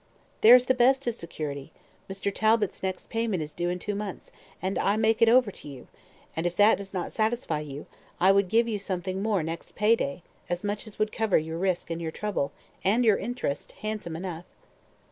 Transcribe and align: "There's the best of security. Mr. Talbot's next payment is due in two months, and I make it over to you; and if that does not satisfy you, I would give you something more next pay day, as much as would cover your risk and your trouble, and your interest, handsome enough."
"There's 0.41 0.65
the 0.65 0.73
best 0.73 1.05
of 1.05 1.13
security. 1.13 1.71
Mr. 2.09 2.33
Talbot's 2.33 2.81
next 2.81 3.07
payment 3.07 3.43
is 3.43 3.53
due 3.53 3.69
in 3.69 3.77
two 3.77 3.93
months, 3.93 4.31
and 4.59 4.79
I 4.79 4.97
make 4.97 5.21
it 5.21 5.29
over 5.29 5.51
to 5.51 5.67
you; 5.67 5.85
and 6.35 6.47
if 6.47 6.55
that 6.55 6.79
does 6.79 6.91
not 6.91 7.11
satisfy 7.11 7.59
you, 7.59 7.85
I 8.19 8.31
would 8.31 8.49
give 8.49 8.67
you 8.67 8.79
something 8.79 9.21
more 9.21 9.43
next 9.43 9.75
pay 9.75 9.95
day, 9.95 10.23
as 10.49 10.63
much 10.63 10.87
as 10.87 10.97
would 10.97 11.11
cover 11.11 11.37
your 11.37 11.59
risk 11.59 11.91
and 11.91 12.01
your 12.01 12.09
trouble, 12.09 12.51
and 12.83 13.05
your 13.05 13.17
interest, 13.17 13.73
handsome 13.73 14.15
enough." 14.15 14.45